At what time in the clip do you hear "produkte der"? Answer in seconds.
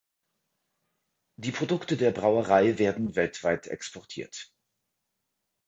1.51-2.09